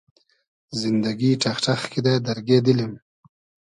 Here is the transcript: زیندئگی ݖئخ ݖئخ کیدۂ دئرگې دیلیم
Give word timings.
زیندئگی 0.79 1.31
ݖئخ 1.41 1.57
ݖئخ 1.63 1.81
کیدۂ 1.91 2.13
دئرگې 2.25 2.57
دیلیم 2.65 2.93